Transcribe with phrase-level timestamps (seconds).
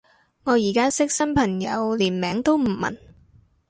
[0.45, 2.97] 我而家識新朋友連名都唔問